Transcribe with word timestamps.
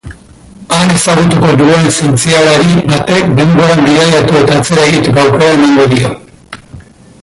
Han 0.77 0.93
ezagutuko 0.93 1.49
duen 1.59 1.85
zientzialari 1.97 2.81
batek 2.93 3.29
denboran 3.41 3.83
bidaiatu 3.89 4.41
eta 4.43 4.59
atzera 4.63 4.89
egiteko 4.93 5.27
aukera 5.27 5.51
emango 5.59 5.89
dio. 5.95 6.15